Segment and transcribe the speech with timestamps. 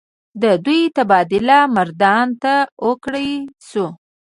[0.41, 2.53] د دوي تبادله مردان ته
[2.83, 3.27] اوکړے
[3.67, 3.91] شوه۔